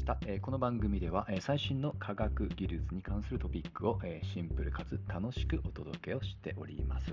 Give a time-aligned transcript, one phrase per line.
[0.00, 7.12] した、この番組では、最新の科学技術に関するトピックを、シンプルかつ楽しくお届けをしております。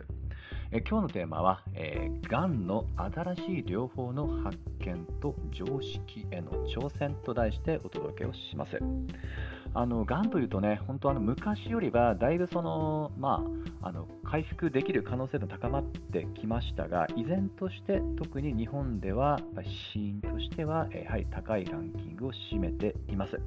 [0.71, 1.63] 今日のテーマは、
[2.29, 8.79] がんの新しい療法の発見と常識への挑戦と題してお届けをします。
[9.79, 13.45] あのがんというとね、本当あの昔よりはだいぶその、ま
[13.83, 19.39] あ、あの回復できる可能性が高まってきましたが、依然として特に日本では
[19.93, 23.39] 死因としては、やはり高いランキングを占めています。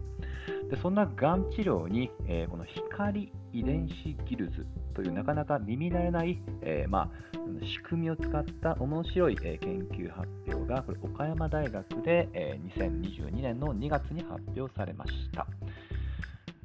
[0.71, 7.11] でそんながん治療に、えー、この光遺伝子技術というなかなか耳慣れない、えー、まあ、
[7.65, 15.49] 仕組みを使った面白い、えー、研究発表がこれ岡山大学で、え2022年の2月に発表されました。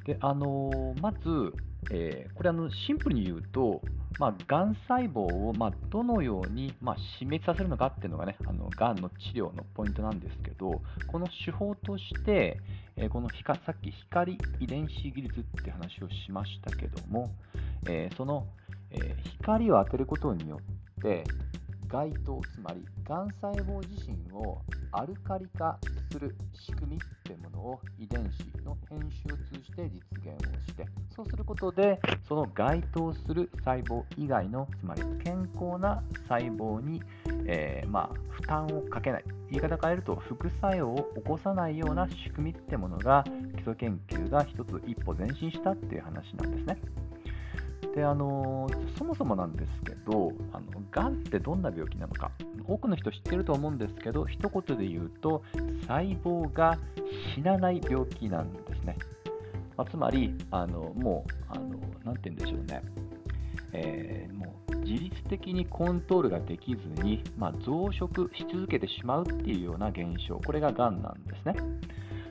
[0.06, 1.20] であの、まず、
[1.92, 3.82] えー、これあのシンプルに言うと、
[4.20, 12.60] まあ、がん細胞を、まあ、どのように、まあ、死滅させるのかっていうのがね、あのがんの治療のポイントなんですけど、この手法として、
[12.96, 17.32] えー、このさっき光遺伝子技術って話をしましたけども、
[17.88, 18.48] えその、
[18.92, 20.60] え光を当てることによ
[20.98, 21.24] って、
[21.88, 24.62] 該当、つまりがん細胞自身を
[24.92, 25.78] アルカリ化
[26.16, 37.02] する仕組みっていうものを遺伝子の編集を通じて実現をしてそうすることでその該当する細胞以外のつまり健康な細胞に、
[37.48, 46.78] えー、まあ、負担をかけない言い方変えると副作用を起こさないような仕組みってものが基礎研究が一つ一歩前進したっていう話なんですね。
[47.96, 52.32] であのそもそもなんですけどあのがんってどんな病気なのか。
[52.68, 55.44] 多くの人知ってると思うんですけど一言で言うと
[55.88, 56.78] 細胞が
[57.36, 58.98] 死なない病気なんですね、
[59.78, 61.70] まあ、つまりあのもうあの
[62.04, 62.82] なんて言うんでしょうね、
[63.74, 70.40] えー、もう自律的にコントロールができずに、まあ、増殖し続けてしまうっていうような現象。
[70.40, 71.56] これががんなんですね。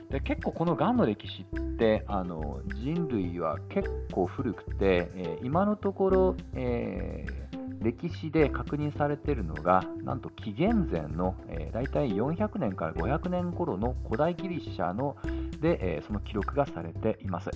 [0.09, 15.17] で結構このがんの歴史ってあの人類は結構古くて、えー、今のところ、えー、歴史で確認されているのがなんと紀元前の、えー、大体400年から500年頃の古代ギリシャの
[15.59, 17.49] で、え、その記録がされています。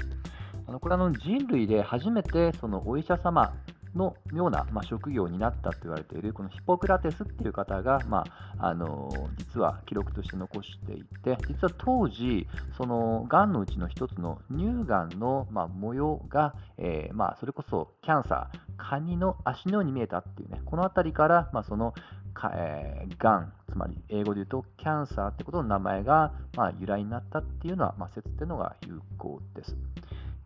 [0.67, 3.55] あのこれあの人類で初めてそのお医者様
[3.95, 8.25] のような、まあ、職業になったと言われているこのヒポクラテスっていう方が、ま
[8.57, 21.93] あ、あの実は記録として残していて実は当時そのがんのうちの一つの乳がんの、まあ、模様が、えー、まあ、それこそキャンサーカニの足のように見えたっていうねこの辺りから、まあ、その
[22.33, 29.75] か、えー、がんつまり英語で言うとキャンサーってことの名前が、ま、由来になったっていうのは、ま、説っていうのが有効です。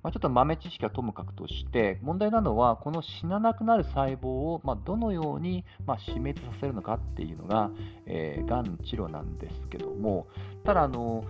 [0.04, 7.72] まあ、ちょっと豆知識はともかくとして、問題なのは、この死ななくなる細胞を、まあ、どのように、まあ、死滅させるのかっていうのが、
[8.06, 10.28] えー、がん治療なんですけども、
[10.66, 11.24] ただ、あの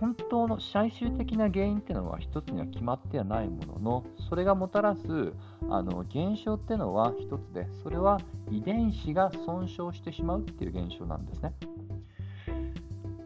[0.00, 5.32] 本当の最終的な原因っていうのは一つには決まってはないものの、それがもたらす
[5.70, 8.20] あの現象っていうのは一つで、それは
[8.50, 11.54] 遺伝子が損傷してしまうっていう現象なんですね。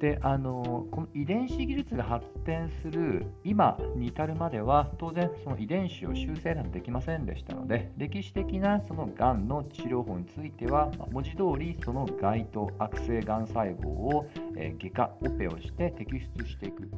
[0.00, 14.26] であのこの遺伝子技術が発展する今に至るまでは当然その遺伝子を修正なんてできませんでしたので歴史的なそのがんの治療法については文字通りその該当悪性がん細胞を、
[14.56, 16.88] え外科オペをして摘出していく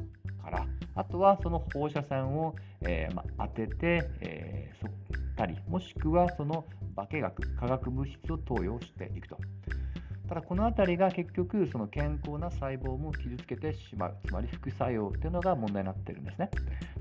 [0.43, 4.91] からあとはその放射線を、えー、ま当てて、えー、そっ
[5.35, 9.37] たりもしくはその化学化学物質を投与していくと。
[10.31, 14.17] ただこの辺りが結局その健康な細胞も傷つけてしまう。
[14.25, 16.49] つまり副作用というのが問題になっているんですね。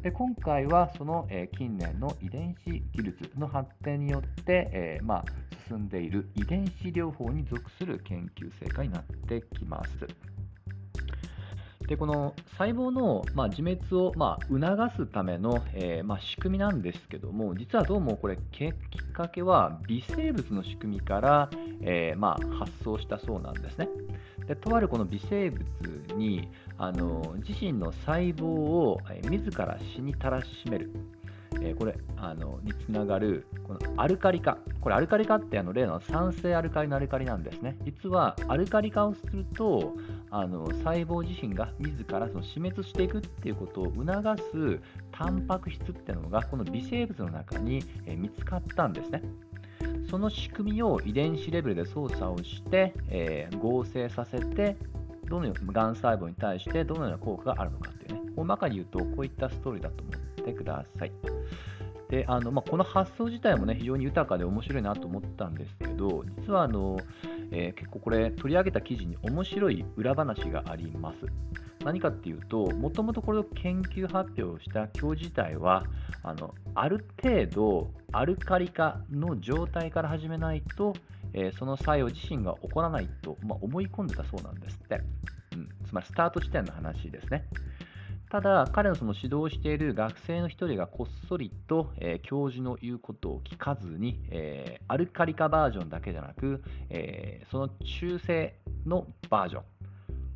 [0.03, 5.25] で今回はその、え近年の遺伝子技術の発展によって、えー、まあ、
[5.69, 10.09] 進んでいる遺伝子療法に属する研究成果になってきます。
[11.91, 18.73] でこの細胞の、まあ、自滅を、まあ、促すための、えー、まあ、仕組みなんですけども実はどうもこれきっ
[19.13, 21.51] かけは微生物の仕組みから、
[21.83, 23.89] えー、ま発想したそうなんですね。
[24.47, 25.65] でとあるこの微生物
[26.17, 26.49] に
[26.79, 30.93] あの自身の細胞を、え自ら死にたらしめる
[31.63, 34.59] えー、これあのにつながるこのアルカリ化。
[34.81, 37.77] これアルカリ化ってあの例の酸性アルカリのアルカリなんですね。
[37.85, 39.97] 実はアルカリ化をすると
[40.31, 44.07] あの細胞自身が自らその死滅していくっていうことを促
[44.53, 44.81] す
[45.13, 49.23] タンパク質っていうのがこの微生物の中に、えー、見つかったんですね。
[50.11, 54.77] その仕組みを遺伝子レベルで操作をして、えー、合成させて
[55.29, 60.13] どのようながん細胞に対してどのような効果があるのかっていうね大まかに言うとこういったストーリーだと思
[60.43, 61.13] ってください。
[62.09, 66.99] であのまあ、この発想自体もね非常に豊かで面白いなと思ったんですけど実はあの、
[67.53, 71.19] えー、結構これ取り上げた記事に面白い裏話があります。
[71.85, 75.85] 何かっていうと、もともとこれを研究発表した教授自体は、
[76.23, 80.93] あのある程度アルカリ化の状態から始めないと、
[81.33, 85.01] えー、その作用自身が起こらないと、まあ、思い込んでたそうなんですって、
[85.55, 85.69] うん。
[85.87, 87.47] つまりスタート地点の話ですね。
[88.31, 98.55] ただ、彼のその指導している学生の一人がこっそりと、えー、教授の言うことを聞かずに、えー、アルカリ化バージョンだけじゃなく、えー、その中性
[98.87, 99.63] のバージョン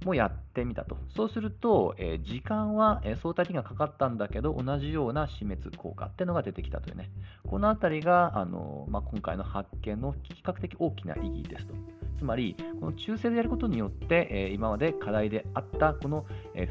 [0.06, 0.99] もやってみたと。
[1.14, 7.11] そうすると、え時間は、え相対的にはかかったんだけど、同じような死滅効果っていうのが出てきたというね。
[7.47, 11.75] このあたりが、あのまあ、今回の発見の比較的大きな意義ですと。
[12.19, 16.26] つまり、この中性でやることによって、今まで課題であったこの、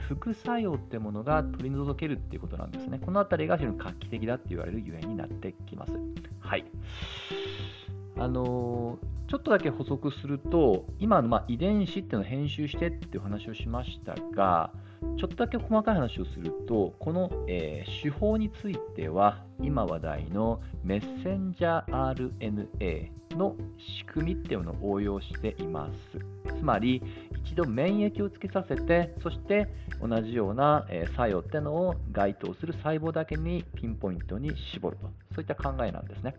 [0.07, 2.99] 副作用ってものが取り除けるっていうことなんですね。
[2.99, 5.93] このあたりが非常に画期的だって言われるゆえになってきます。
[6.39, 6.65] はい。
[8.17, 8.99] あの
[9.33, 14.69] ちょっとだけ補足すると、今のま遺伝子っていうのを編集してっていう話をしましたが、
[15.17, 25.89] ちょっとだけ細かい話をすると、この、えー、手法については、今話題のメッセンジャー RNA の仕組みっていうのを応用していま
[26.45, 26.55] す。
[26.55, 27.01] つまり、
[27.43, 29.67] 一度免疫をつけさせて、そして
[29.99, 36.35] 同じような、え作用っていうのを該当する細胞だけにピンポイントに絞ると、そういった考えなんですね。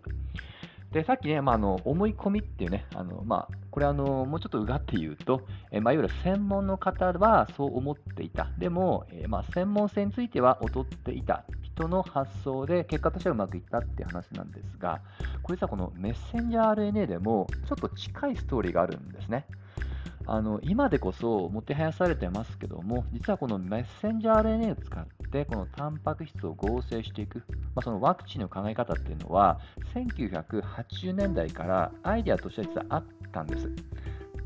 [0.94, 5.42] で、さっきね、まあ、の思い込みっていうね、あのまあ、これあの、もうちょっとうがって言うと、
[5.72, 8.48] えまあ、いわゆる専門の方はそう思っていた。
[8.58, 15.00] でも、えまあ、専門性については劣っていた人の発想で、結果としてはうまくいったっていう話なんですが、
[15.42, 19.46] これさ、このメッセンジャー RNA でも、ちょっと近いストーリーがあるんですね。
[20.26, 27.42] あの今でこそもてはやされてますけども、実はこのメッセンジャー RNA を使って、このタンパク質を合成していく、
[27.74, 29.58] まあ、そのワクチンの考え方っていうのは、
[29.94, 33.68] 1980年代からアイデアとしては実はあったんです。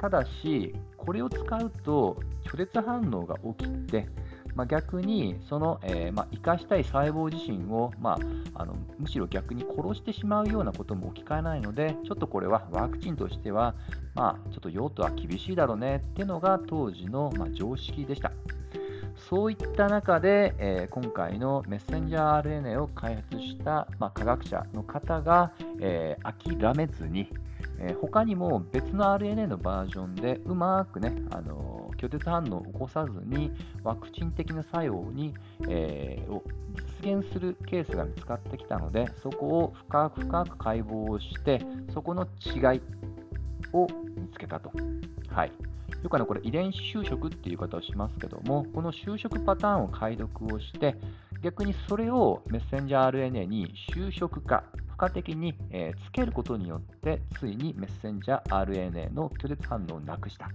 [0.01, 4.09] ただし、これを使うと拒絶反応が起きて、
[4.55, 8.19] まあ、逆にその、えー、まあ、生かしたい細胞自身を、ま
[8.55, 13.75] あ、あのむしろ逆に殺してしまうようなことも起きかねないので、ちょっとこれはワクチンとしては、
[14.15, 18.33] まあ、ちょっと用途は厳しいだろうねっていうのが当時の、ま常識でした。
[19.29, 27.29] そういった中で、えー、今回のメッセンジャー RNA を開発した、まあ、科学者の方が、えー、諦めずに、
[27.79, 33.53] えー、他にも別の RNA のバージョンでうまくね、あの拒絶反応を起こさずに
[33.83, 35.35] ワクチン的な作用に、
[35.69, 36.43] え、を
[37.03, 41.61] 実現するケースが見つかってきたのでそこを深く深く解剖して
[41.93, 42.81] そこの違い
[43.75, 43.87] を
[44.17, 44.73] 見つけたと。
[45.29, 45.68] はい
[46.03, 50.97] よくあのこれ遺伝子修飾っていう言い方をしますけども、この修飾パターンを解読をして、
[51.43, 54.65] 逆にそれをメッセンジャー RNA に修飾化、
[54.99, 60.51] 果的に、えー、つけることによってついにメッセンジャー RNA の拒絶反応をなくした。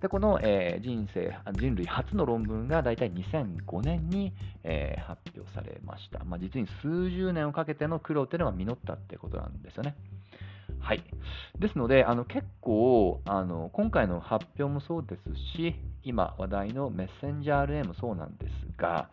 [0.00, 4.32] でこの、えー、人生人類初の論文が大体2005年に、
[4.64, 6.24] えー、発表されました。
[6.24, 9.94] まあ、実に数十年をかけての苦労というのが実ったってことなんですよね。
[10.78, 11.02] はい、
[11.58, 19.08] ですので、あの結構あの、今回の発表もそうですし、今話題のメッセンジャー RNA もそうなんですが、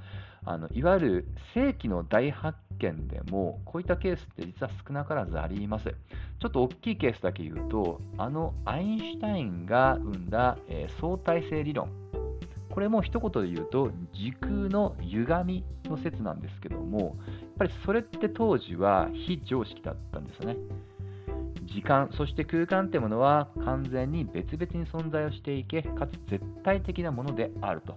[0.45, 5.85] あのいわゆる世紀の大発見でも、こういったケースって実は少なからずあります。
[6.39, 11.89] ちょっと大きいケースだけ言うと、あのアインシュタインが生んだ、えー、相対性理論。
[12.69, 17.13] これも一言で言うと、時空の歪みの説なんですけども、やっ
[17.57, 20.57] ぱりそれって当時は非常識だったんですよね。
[21.67, 27.95] 時間、そして空間ってものは完全に別々に存在をしていけ、かつ絶対的なものであると。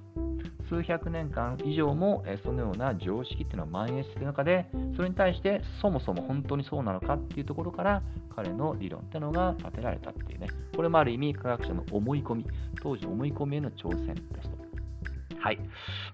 [0.69, 8.03] 数百年間以上もそのような常識っていうのは蔓延している中で、それに対してそもそも本当にそうなのかっていうところから
[8.37, 10.47] 彼の理論っていうのが立てられたっていうね、
[10.77, 12.47] これもある意味科学者の思い込み、
[12.81, 14.70] 当時の思い込みへの挑戦ですと。
[15.41, 15.59] はい。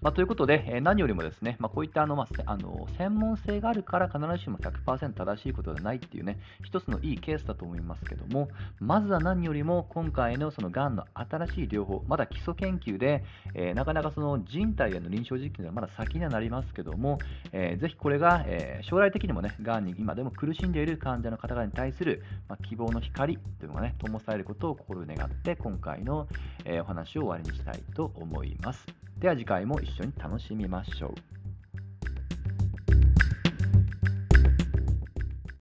[0.03, 17.19] まあ、ということで、えー、何よりもですね、まあ、こういったあの、まあ、あの専門性があるから必ずしも100%正しいことではないっていうね、一つのいいケースだと思いますけども、まずは何よりも今回のそのがんの新しい療法、まだ基礎研究で、えー、なかなかその人体への臨床実験ではまだ先にはなりますけども、
[17.51, 26.29] えー、ぜひこれが、え将来的にもね、がんに今でも苦しんでいる患者の方々に対する、まあ希望の光というのがね、灯されることを心願って、今回の、
[26.65, 28.87] えお話を終わりにしたいと思います。
[29.19, 31.46] では次回も一緒に楽しみましょう。